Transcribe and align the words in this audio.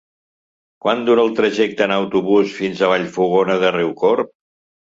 Quant 0.85 1.03
dura 1.09 1.25
el 1.25 1.29
trajecte 1.41 1.85
en 1.87 1.93
autobús 1.97 2.57
fins 2.63 2.81
a 2.81 2.91
Vallfogona 2.95 3.63
de 3.67 3.73
Riucorb? 3.79 4.35